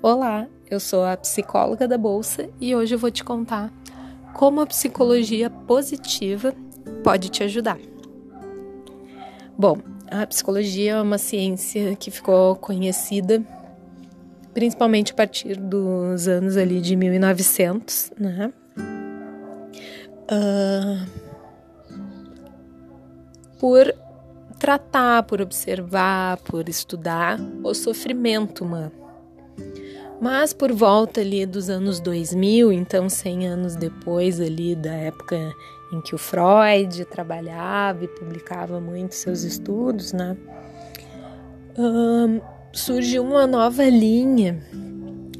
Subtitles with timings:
[0.00, 3.72] Olá, eu sou a psicóloga da Bolsa e hoje eu vou te contar
[4.32, 6.54] como a psicologia positiva
[7.02, 7.80] pode te ajudar.
[9.58, 9.78] Bom,
[10.08, 13.42] a psicologia é uma ciência que ficou conhecida
[14.54, 18.52] principalmente a partir dos anos ali de 1900, né?
[20.30, 21.06] Uh,
[23.58, 23.92] por
[24.60, 28.92] tratar, por observar, por estudar o sofrimento humano.
[30.20, 35.54] Mas por volta ali dos anos 2000, então 100 anos depois ali da época
[35.92, 40.36] em que o Freud trabalhava e publicava muito seus estudos, né?
[41.78, 42.40] Um,
[42.72, 44.60] surge uma nova linha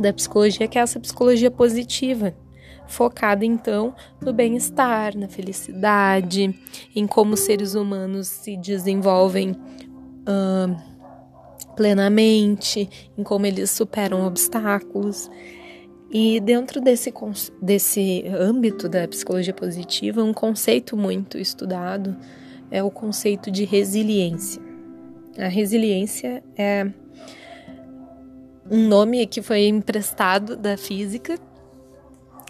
[0.00, 2.32] da psicologia que é essa psicologia positiva,
[2.86, 6.54] focada então no bem-estar, na felicidade,
[6.94, 10.89] em como os seres humanos se desenvolvem uh,
[11.80, 15.30] plenamente, em como eles superam obstáculos.
[16.10, 17.10] E dentro desse,
[17.62, 22.14] desse âmbito da psicologia positiva, um conceito muito estudado
[22.70, 24.60] é o conceito de resiliência.
[25.38, 26.86] A resiliência é
[28.70, 31.38] um nome que foi emprestado da física.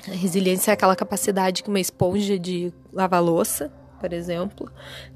[0.08, 4.68] A resiliência é aquela capacidade que uma esponja de lavar louça, por exemplo,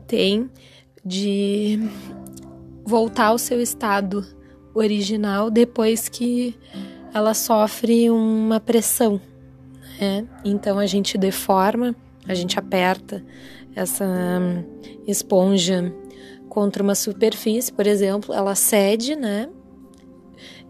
[0.06, 0.48] tem
[1.04, 1.80] de
[2.84, 4.24] voltar ao seu estado
[4.74, 6.54] original depois que
[7.12, 9.20] ela sofre uma pressão.
[10.00, 10.26] Né?
[10.44, 11.94] Então a gente deforma,
[12.26, 13.24] a gente aperta
[13.74, 14.64] essa hum,
[15.06, 15.92] esponja
[16.48, 19.48] contra uma superfície, por exemplo, ela cede, né?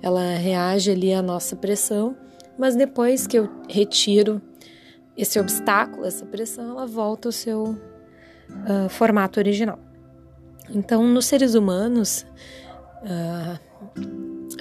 [0.00, 2.16] Ela reage ali à nossa pressão,
[2.58, 4.40] mas depois que eu retiro
[5.16, 9.78] esse obstáculo, essa pressão, ela volta ao seu uh, formato original.
[10.70, 12.26] Então, nos seres humanos,
[13.02, 13.58] uh,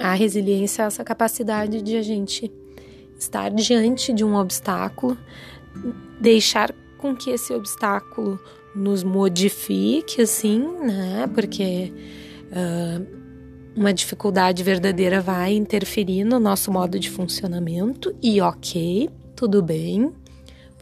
[0.00, 2.52] a resiliência é essa capacidade de a gente
[3.18, 5.16] estar diante de um obstáculo,
[6.20, 8.38] deixar com que esse obstáculo
[8.74, 11.30] nos modifique, assim, né?
[11.32, 11.92] Porque
[12.50, 13.24] uh,
[13.76, 20.12] uma dificuldade verdadeira vai interferir no nosso modo de funcionamento e ok, tudo bem.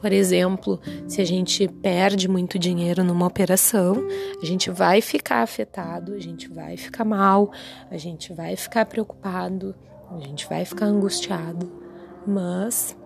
[0.02, 3.94] Por exemplo, se a gente perde muito dinheiro numa operação,
[4.42, 7.52] a gente vai ficar afetado, a gente vai ficar mal,
[7.88, 9.76] a gente vai ficar preocupado,
[10.10, 11.70] a gente vai ficar angustiado,
[12.26, 12.96] mas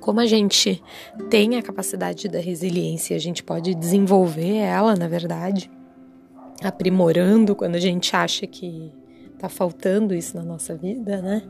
[0.00, 0.82] como a gente
[1.30, 5.70] tem a capacidade da resiliência, a gente pode desenvolver ela, na verdade,
[6.64, 8.92] aprimorando quando a gente acha que
[9.38, 11.44] tá faltando isso na nossa vida, né?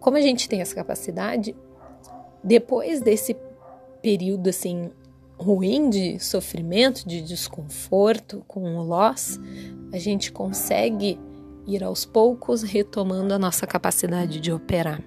[0.00, 1.56] Como a gente tem essa capacidade,
[2.46, 3.36] depois desse
[4.00, 4.90] período assim
[5.36, 9.38] ruim de sofrimento, de desconforto com o loss,
[9.92, 11.18] a gente consegue
[11.66, 15.02] ir aos poucos retomando a nossa capacidade de operar.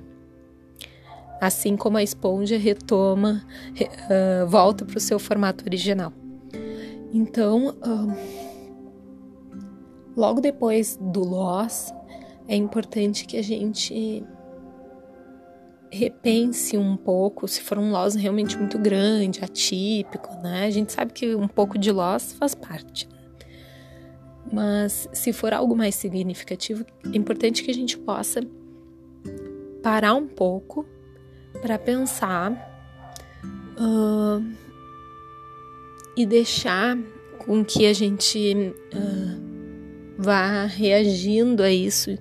[1.39, 6.11] Assim como a esponja retoma, uh, volta para o seu formato original.
[7.13, 8.17] Então, uh,
[10.16, 11.94] logo depois do loss,
[12.47, 14.25] é importante que a gente
[15.91, 20.66] repense um pouco se for um loss realmente muito grande, atípico, né?
[20.66, 23.07] A gente sabe que um pouco de loss faz parte.
[24.51, 28.41] Mas se for algo mais significativo, é importante que a gente possa
[29.81, 30.85] parar um pouco
[31.61, 32.51] para pensar
[33.77, 34.44] uh,
[36.16, 36.97] e deixar
[37.39, 42.17] com que a gente uh, vá reagindo a isso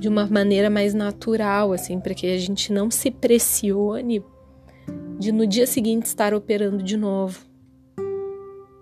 [0.00, 4.24] de uma maneira mais natural, assim, para que a gente não se pressione
[5.18, 7.38] de no dia seguinte estar operando de novo.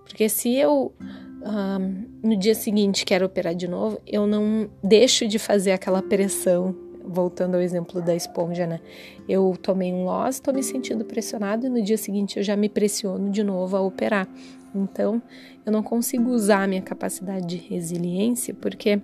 [0.04, 0.94] Porque se eu
[1.42, 6.74] um, no dia seguinte quero operar de novo, eu não deixo de fazer aquela pressão.
[7.10, 8.80] Voltando ao exemplo da esponja, né?
[9.26, 12.68] Eu tomei um loss, estou me sentindo pressionado e no dia seguinte eu já me
[12.68, 14.28] pressiono de novo a operar.
[14.74, 15.22] Então,
[15.64, 19.00] eu não consigo usar a minha capacidade de resiliência porque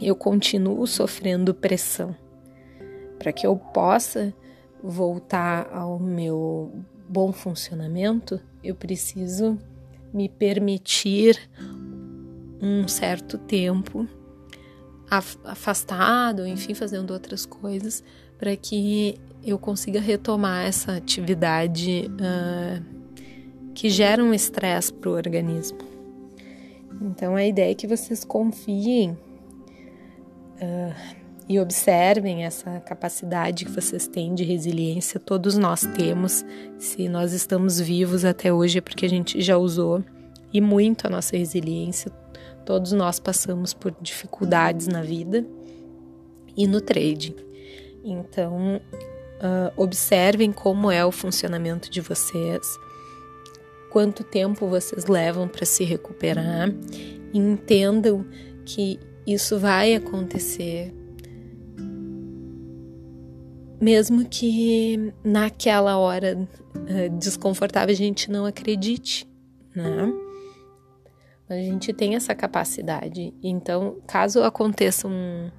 [0.00, 2.14] eu continuo sofrendo pressão.
[3.18, 4.34] Para que eu possa
[4.82, 6.72] voltar ao meu
[7.08, 9.58] bom funcionamento, eu preciso
[10.12, 11.38] me permitir
[12.60, 14.06] um certo tempo
[15.44, 18.02] afastado, enfim, fazendo outras coisas,
[18.38, 22.84] para que eu consiga retomar essa atividade uh,
[23.74, 25.78] que gera um estresse para o organismo.
[27.02, 29.16] Então a ideia é que vocês confiem
[30.60, 35.20] uh, e observem essa capacidade que vocês têm de resiliência.
[35.20, 36.44] Todos nós temos.
[36.78, 40.02] Se nós estamos vivos até hoje é porque a gente já usou
[40.52, 42.10] e muito a nossa resiliência.
[42.64, 45.44] Todos nós passamos por dificuldades na vida
[46.56, 47.34] e no trading.
[48.02, 52.78] Então, uh, observem como é o funcionamento de vocês,
[53.90, 56.70] quanto tempo vocês levam para se recuperar
[57.34, 58.24] entendam
[58.64, 60.92] que isso vai acontecer.
[63.80, 69.28] Mesmo que naquela hora uh, desconfortável a gente não acredite,
[69.74, 70.12] né?
[71.48, 73.34] A gente tem essa capacidade.
[73.42, 75.50] Então, caso aconteça um,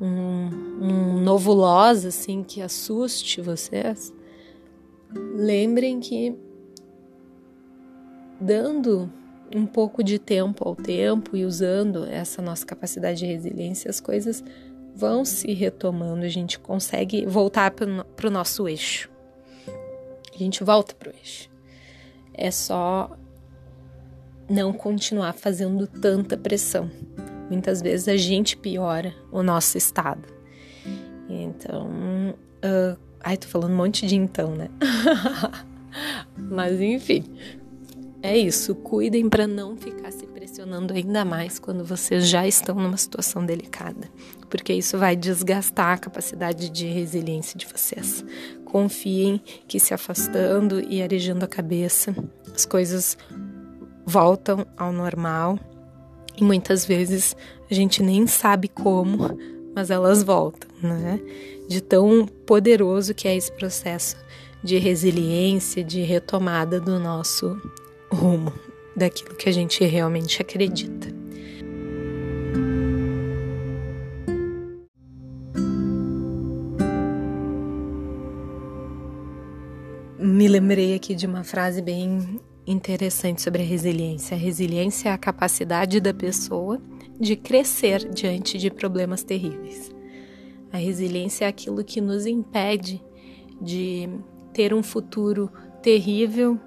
[0.00, 4.14] um, um novo loss, assim, que assuste vocês,
[5.34, 6.34] lembrem que
[8.40, 9.12] dando
[9.54, 14.42] um pouco de tempo ao tempo e usando essa nossa capacidade de resiliência, as coisas
[14.94, 19.10] vão se retomando, a gente consegue voltar para o nosso eixo.
[20.34, 21.50] A gente volta para o eixo.
[22.32, 23.16] É só
[24.48, 26.90] não continuar fazendo tanta pressão.
[27.50, 30.28] Muitas vezes a gente piora o nosso estado.
[31.28, 32.34] Então,
[32.64, 34.68] uh, ai, tô falando um monte de então, né?
[36.36, 37.24] Mas enfim,
[38.26, 38.74] é isso.
[38.74, 44.08] Cuidem para não ficar se pressionando ainda mais quando vocês já estão numa situação delicada,
[44.48, 48.24] porque isso vai desgastar a capacidade de resiliência de vocês.
[48.64, 52.14] Confiem que se afastando e arejando a cabeça,
[52.54, 53.16] as coisas
[54.04, 55.58] voltam ao normal
[56.36, 57.36] e muitas vezes
[57.70, 59.38] a gente nem sabe como,
[59.74, 61.20] mas elas voltam, né?
[61.68, 64.16] De tão poderoso que é esse processo
[64.62, 67.56] de resiliência, de retomada do nosso
[68.10, 68.52] rumo,
[68.96, 71.14] daquilo que a gente realmente acredita.
[80.18, 84.36] Me lembrei aqui de uma frase bem interessante sobre a resiliência.
[84.36, 86.80] A resiliência é a capacidade da pessoa
[87.18, 89.94] de crescer diante de problemas terríveis.
[90.72, 93.02] A resiliência é aquilo que nos impede
[93.60, 94.08] de
[94.52, 95.50] ter um futuro
[95.80, 96.58] terrível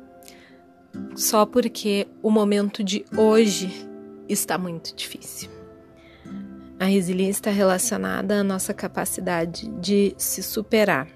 [1.15, 3.87] só porque o momento de hoje
[4.27, 5.49] está muito difícil.
[6.79, 11.07] A resiliência está relacionada à nossa capacidade de se superar.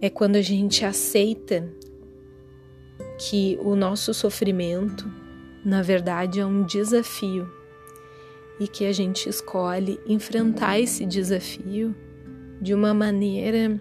[0.00, 1.66] É quando a gente aceita
[3.18, 5.10] que o nosso sofrimento,
[5.64, 7.50] na verdade, é um desafio
[8.60, 11.94] e que a gente escolhe enfrentar esse desafio
[12.60, 13.80] de uma maneira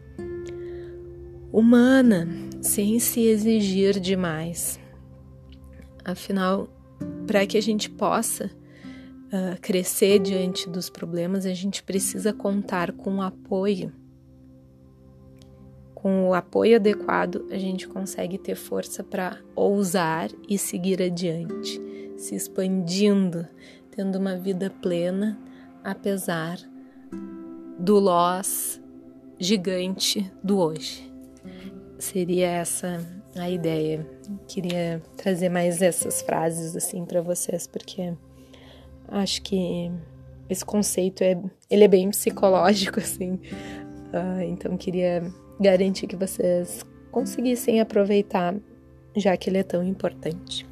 [1.51, 2.27] humana,
[2.65, 4.79] sem se exigir demais.
[6.03, 6.67] Afinal,
[7.25, 13.17] para que a gente possa uh, crescer diante dos problemas, a gente precisa contar com
[13.17, 13.93] o apoio
[16.05, 21.81] com o apoio adequado, a gente consegue ter força para ousar e seguir adiante,
[22.15, 23.47] se expandindo,
[23.89, 25.35] tendo uma vida plena,
[25.83, 26.59] apesar
[27.79, 28.79] do loss
[29.39, 31.14] gigante do hoje.
[31.97, 32.99] Seria essa
[33.35, 34.05] a ideia.
[34.47, 38.13] Queria trazer mais essas frases assim para vocês porque
[39.07, 39.91] acho que
[40.49, 41.39] esse conceito é
[41.69, 43.33] ele é bem psicológico assim.
[44.13, 45.23] Uh, então queria
[45.59, 48.55] garantir que vocês conseguissem aproveitar,
[49.15, 50.65] já que ele é tão importante.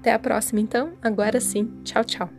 [0.00, 0.92] Até a próxima, então.
[1.02, 1.68] Agora sim.
[1.82, 2.30] Tchau, tchau.